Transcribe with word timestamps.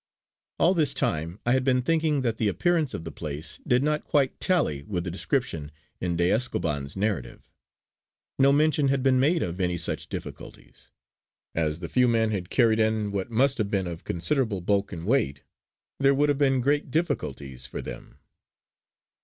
All 0.57 0.73
this 0.73 0.95
time 0.95 1.39
I 1.45 1.51
had 1.51 1.63
been 1.63 1.83
thinking 1.83 2.21
that 2.21 2.37
the 2.37 2.47
appearance 2.47 2.95
of 2.95 3.03
the 3.03 3.11
place 3.11 3.59
did 3.67 3.83
not 3.83 4.03
quite 4.03 4.39
tally 4.39 4.81
with 4.81 5.03
the 5.03 5.11
description 5.11 5.69
in 5.99 6.15
de 6.17 6.31
Escoban's 6.31 6.95
narrative. 6.97 7.47
No 8.39 8.51
mention 8.51 8.87
had 8.87 9.03
been 9.03 9.19
made 9.19 9.43
of 9.43 9.61
any 9.61 9.77
such 9.77 10.09
difficulties; 10.09 10.89
as 11.53 11.81
the 11.81 11.87
few 11.87 12.07
men 12.07 12.31
had 12.31 12.49
carried 12.49 12.79
in 12.79 13.11
what 13.11 13.29
must 13.29 13.59
have 13.59 13.69
been 13.69 13.85
of 13.85 14.03
considerable 14.03 14.59
bulk 14.59 14.91
and 14.91 15.05
weight 15.05 15.43
there 15.99 16.15
would 16.15 16.29
have 16.29 16.39
been 16.39 16.61
great 16.61 16.89
difficulties 16.89 17.67
for 17.67 17.79
them. 17.79 18.17